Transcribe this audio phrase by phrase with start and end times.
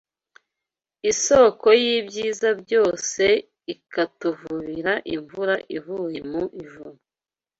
[1.11, 3.23] iSōko y’ibyiza byose
[3.73, 6.97] ikatuvubira imvura ivuye mu ijuru